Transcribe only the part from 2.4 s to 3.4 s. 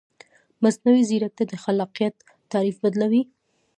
تعریف بدلوي.